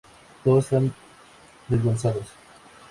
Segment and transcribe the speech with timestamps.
[0.43, 0.95] Todos están
[1.69, 2.25] desguazados.